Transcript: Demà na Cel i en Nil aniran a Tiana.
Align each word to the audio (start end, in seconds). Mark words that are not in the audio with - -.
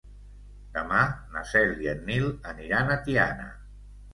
Demà 0.77 1.01
na 1.35 1.45
Cel 1.51 1.75
i 1.85 1.91
en 1.93 2.03
Nil 2.09 2.27
aniran 2.55 2.91
a 2.95 2.99
Tiana. 3.07 3.51